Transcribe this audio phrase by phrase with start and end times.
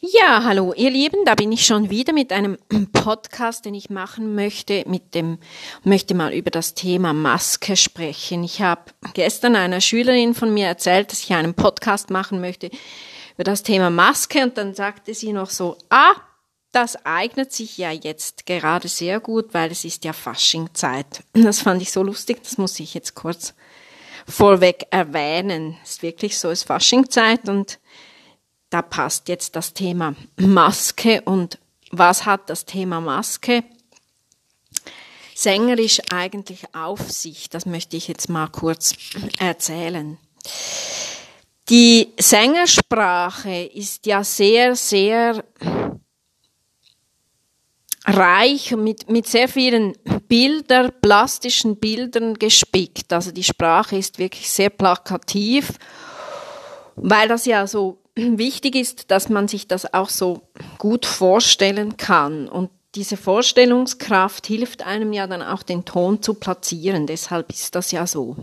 [0.00, 2.56] Ja, hallo, ihr Lieben, da bin ich schon wieder mit einem
[2.92, 5.38] Podcast, den ich machen möchte, mit dem,
[5.82, 8.44] möchte mal über das Thema Maske sprechen.
[8.44, 12.70] Ich habe gestern einer Schülerin von mir erzählt, dass ich einen Podcast machen möchte
[13.34, 16.14] über das Thema Maske und dann sagte sie noch so, ah,
[16.70, 21.24] das eignet sich ja jetzt gerade sehr gut, weil es ist ja Faschingzeit.
[21.32, 23.52] Das fand ich so lustig, das muss ich jetzt kurz
[24.28, 25.76] vorweg erwähnen.
[25.82, 27.80] Es ist wirklich so, es ist Faschingzeit und
[28.70, 31.58] da passt jetzt das Thema Maske und
[31.90, 33.64] was hat das Thema Maske
[35.34, 37.48] sängerisch eigentlich auf sich?
[37.48, 38.94] Das möchte ich jetzt mal kurz
[39.38, 40.18] erzählen.
[41.68, 45.44] Die Sängersprache ist ja sehr, sehr
[48.04, 49.94] reich mit, mit sehr vielen
[50.28, 53.12] Bilder, plastischen Bildern gespickt.
[53.12, 55.72] Also die Sprache ist wirklich sehr plakativ,
[56.96, 60.42] weil das ja so wichtig ist, dass man sich das auch so
[60.78, 62.48] gut vorstellen kann.
[62.48, 67.06] Und diese Vorstellungskraft hilft einem ja dann auch den Ton zu platzieren.
[67.06, 68.36] Deshalb ist das ja so.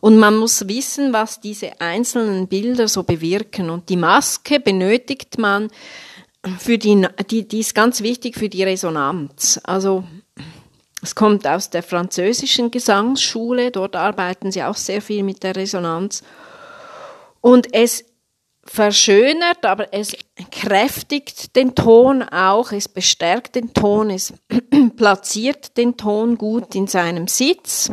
[0.00, 3.70] Und man muss wissen, was diese einzelnen Bilder so bewirken.
[3.70, 5.68] Und die Maske benötigt man
[6.58, 9.60] für die, die, die ist ganz wichtig für die Resonanz.
[9.64, 10.04] Also,
[11.02, 13.70] es kommt aus der französischen Gesangsschule.
[13.70, 16.22] Dort arbeiten sie auch sehr viel mit der Resonanz.
[17.40, 18.04] Und es
[18.72, 20.16] verschönert, aber es
[20.52, 24.32] kräftigt den Ton auch, es bestärkt den Ton, es
[24.96, 27.90] platziert den Ton gut in seinem Sitz.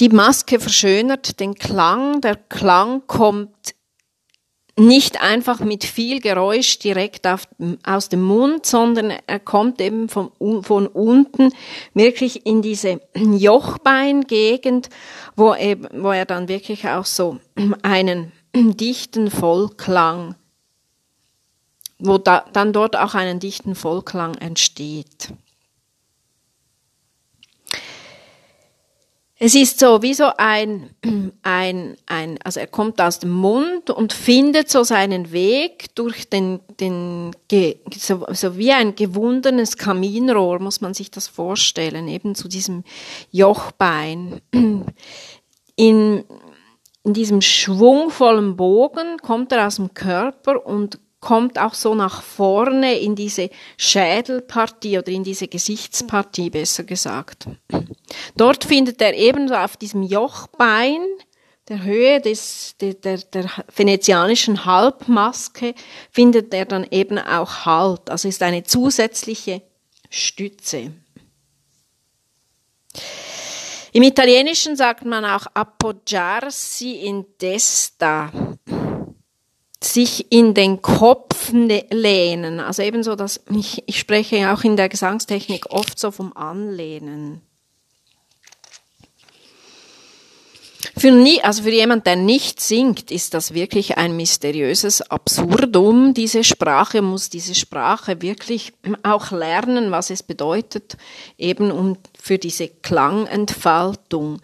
[0.00, 3.74] Die Maske verschönert den Klang, der Klang kommt
[4.76, 7.48] nicht einfach mit viel Geräusch direkt auf,
[7.86, 10.30] aus dem Mund, sondern er kommt eben von,
[10.62, 11.52] von unten
[11.94, 14.90] wirklich in diese Jochbeingegend,
[15.36, 17.38] wo, er, wo er dann wirklich auch so
[17.82, 20.36] einen dichten Vollklang,
[21.98, 25.32] wo da, dann dort auch einen dichten Vollklang entsteht.
[29.36, 30.90] Es ist so wie so ein,
[31.42, 36.60] ein, ein, also er kommt aus dem Mund und findet so seinen Weg durch den,
[36.80, 37.32] den,
[37.94, 42.84] so, so wie ein gewundenes Kaminrohr, muss man sich das vorstellen, eben zu diesem
[43.32, 44.40] Jochbein.
[45.76, 46.24] In,
[47.04, 52.98] in diesem schwungvollen Bogen kommt er aus dem Körper und kommt auch so nach vorne
[52.98, 53.48] in diese
[53.78, 57.46] Schädelpartie oder in diese Gesichtspartie, besser gesagt.
[58.36, 61.00] Dort findet er ebenso auf diesem Jochbein,
[61.68, 65.74] der Höhe des, der, der, der venezianischen Halbmaske,
[66.10, 69.62] findet er dann eben auch Halt, also ist eine zusätzliche
[70.10, 70.92] Stütze.
[73.96, 78.32] Im Italienischen sagt man auch appoggiarsi in testa,
[79.80, 82.58] sich in den Kopf ne-, lehnen.
[82.58, 87.40] Also ebenso, dass ich, ich spreche auch in der Gesangstechnik oft so vom Anlehnen.
[90.96, 96.14] Für, nie, also für jemand, der nicht singt, ist das wirklich ein mysteriöses Absurdum.
[96.14, 98.72] Diese Sprache muss diese Sprache wirklich
[99.02, 100.96] auch lernen, was es bedeutet,
[101.36, 104.40] eben um für diese Klangentfaltung.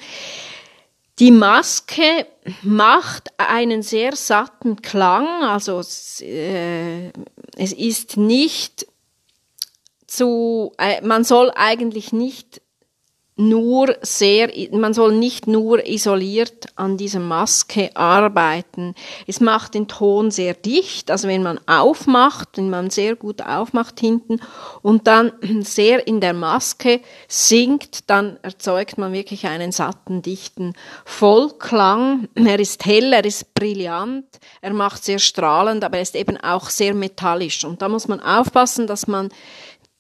[1.21, 2.27] Die Maske
[2.63, 5.83] macht einen sehr satten Klang, also
[6.23, 7.11] äh,
[7.57, 8.87] es ist nicht
[10.07, 12.63] zu, äh, man soll eigentlich nicht
[13.41, 18.95] nur sehr, man soll nicht nur isoliert an dieser Maske arbeiten.
[19.27, 23.99] Es macht den Ton sehr dicht, also wenn man aufmacht, wenn man sehr gut aufmacht
[23.99, 24.41] hinten
[24.83, 30.75] und dann sehr in der Maske singt, dann erzeugt man wirklich einen satten, dichten
[31.05, 32.29] Vollklang.
[32.35, 34.27] Er ist hell, er ist brillant,
[34.61, 37.65] er macht sehr strahlend, aber er ist eben auch sehr metallisch.
[37.65, 39.31] Und da muss man aufpassen, dass man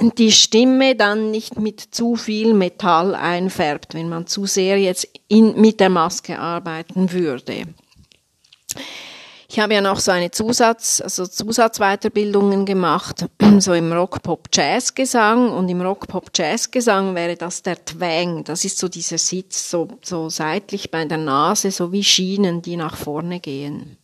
[0.00, 5.60] die Stimme dann nicht mit zu viel Metall einfärbt, wenn man zu sehr jetzt in,
[5.60, 7.66] mit der Maske arbeiten würde.
[9.52, 13.26] Ich habe ja noch so eine Zusatz, also Zusatzweiterbildungen gemacht,
[13.58, 18.44] so im Rock-Pop-Jazz-Gesang und im Rock-Pop-Jazz-Gesang wäre das der Twang.
[18.44, 22.76] Das ist so dieser Sitz so, so seitlich bei der Nase, so wie Schienen, die
[22.76, 23.96] nach vorne gehen.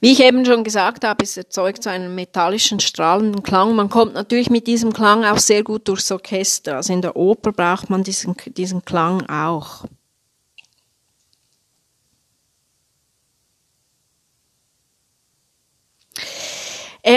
[0.00, 3.74] Wie ich eben schon gesagt habe, es erzeugt so einen metallischen, strahlenden Klang.
[3.74, 6.76] Man kommt natürlich mit diesem Klang auch sehr gut durchs Orchester.
[6.76, 9.84] Also in der Oper braucht man diesen, diesen Klang auch.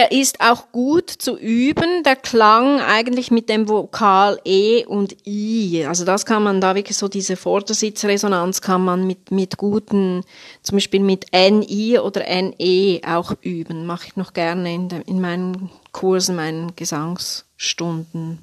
[0.01, 5.85] Der ist auch gut zu üben, der Klang eigentlich mit dem Vokal E und I.
[5.85, 10.23] Also das kann man da wirklich so diese Vordersitzresonanz kann man mit, mit guten,
[10.63, 13.85] zum Beispiel mit NI oder NE auch üben.
[13.85, 18.39] Mache ich noch gerne in, de, in meinen Kursen, meinen Gesangsstunden.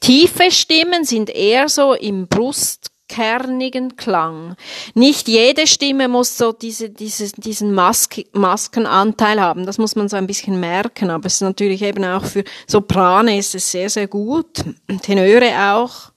[0.00, 4.56] Tiefe Stimmen sind eher so im Brust kernigen Klang.
[4.94, 9.66] Nicht jede Stimme muss so diese, diese, diesen Mask, Maskenanteil haben.
[9.66, 11.10] Das muss man so ein bisschen merken.
[11.10, 14.64] Aber es ist natürlich eben auch für Soprane ist es sehr, sehr gut.
[15.02, 16.12] Tenöre auch.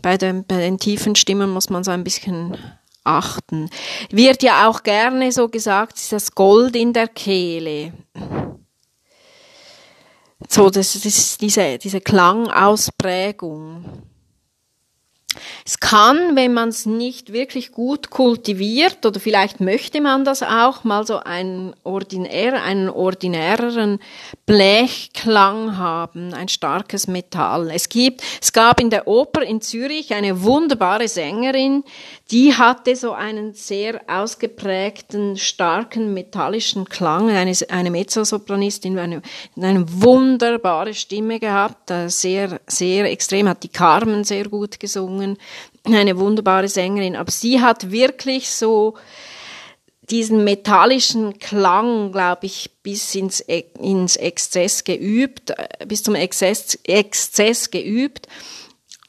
[0.00, 2.56] Bei den, bei den tiefen Stimmen muss man so ein bisschen
[3.04, 3.68] achten.
[4.10, 7.92] Wird ja auch gerne so gesagt, ist das Gold in der Kehle.
[10.48, 14.07] So, das ist diese, diese Klangausprägung.
[15.64, 20.84] Es kann, wenn man es nicht wirklich gut kultiviert, oder vielleicht möchte man das auch,
[20.84, 23.98] mal so einen, ordinär, einen ordinäreren
[24.46, 27.70] Blechklang haben, ein starkes Metall.
[27.70, 31.84] Es gibt, es gab in der Oper in Zürich eine wunderbare Sängerin,
[32.30, 39.22] die hatte so einen sehr ausgeprägten, starken metallischen Klang, eine, eine Mezzosopranistin, eine,
[39.56, 45.27] eine wunderbare Stimme gehabt, äh, sehr, sehr extrem, hat die Carmen sehr gut gesungen,
[45.84, 48.94] eine wunderbare Sängerin, aber sie hat wirklich so
[50.10, 57.70] diesen metallischen Klang, glaube ich, bis ins, ins Exzess geübt, äh, bis zum Exzess, Exzess
[57.70, 58.26] geübt.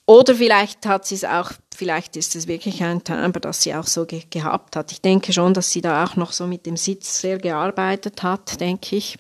[0.06, 3.88] Oder vielleicht hat sie es auch, vielleicht ist es wirklich ein Timbre, das sie auch
[3.88, 4.92] so ge gehabt hat.
[4.92, 8.60] Ich denke schon, dass sie da auch noch so mit dem Sitz sehr gearbeitet hat,
[8.60, 9.18] denke ich.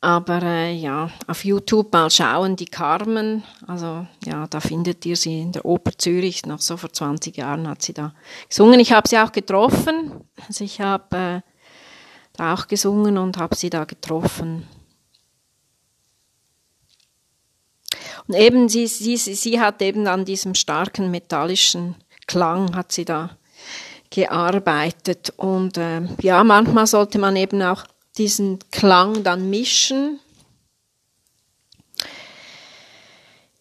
[0.00, 5.40] Aber äh, ja, auf YouTube mal schauen, die Carmen, also ja, da findet ihr sie
[5.40, 8.14] in der Oper Zürich, noch so vor 20 Jahren hat sie da
[8.48, 8.78] gesungen.
[8.78, 11.40] Ich habe sie auch getroffen, also ich habe äh,
[12.34, 14.68] da auch gesungen und habe sie da getroffen.
[18.28, 21.96] Und eben sie, sie, sie hat eben an diesem starken metallischen
[22.28, 23.30] Klang hat sie da
[24.10, 27.84] gearbeitet und äh, ja, manchmal sollte man eben auch
[28.18, 30.20] diesen Klang dann mischen.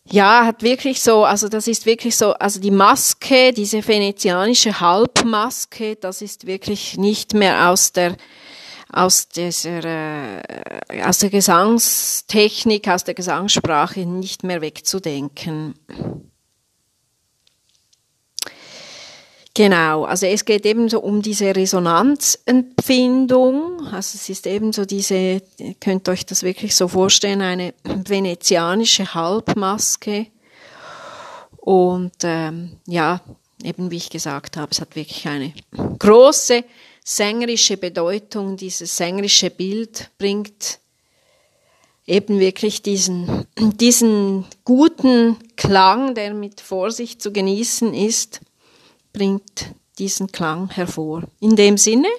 [0.09, 5.97] Ja, hat wirklich so, also das ist wirklich so, also die Maske, diese venezianische Halbmaske,
[5.97, 8.15] das ist wirklich nicht mehr aus der
[8.89, 15.75] aus dieser äh, aus der Gesangstechnik, aus der Gesangssprache nicht mehr wegzudenken.
[19.57, 23.87] Genau, also es geht eben so um diese Resonanzempfindung.
[23.87, 29.15] Also es ist eben so diese, ihr könnt euch das wirklich so vorstellen, eine venezianische
[29.15, 30.27] Halbmaske.
[31.55, 33.19] Und ähm, ja,
[33.63, 35.53] eben wie ich gesagt habe, es hat wirklich eine
[35.97, 36.63] große
[37.03, 38.57] sängerische Bedeutung.
[38.57, 40.77] Dieses sängerische Bild bringt
[42.05, 48.41] eben wirklich diesen, diesen guten Klang, der mit Vorsicht zu genießen ist
[49.17, 51.23] bringt diesen Klang hervor.
[51.39, 52.09] In dem Sinne,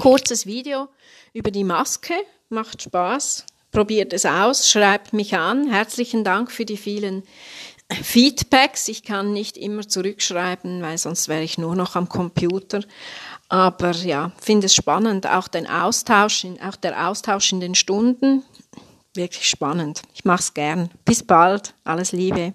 [0.00, 0.88] kurzes Video
[1.32, 2.14] über die Maske,
[2.48, 5.70] macht Spaß, probiert es aus, schreibt mich an.
[5.70, 7.22] Herzlichen Dank für die vielen
[8.02, 8.88] Feedbacks.
[8.88, 12.82] Ich kann nicht immer zurückschreiben, weil sonst wäre ich nur noch am Computer.
[13.48, 18.42] Aber ja, finde es spannend, auch den Austausch, auch der Austausch in den Stunden.
[19.14, 20.02] Wirklich spannend.
[20.14, 20.90] Ich mache es gern.
[21.04, 21.74] Bis bald.
[21.84, 22.54] Alles Liebe.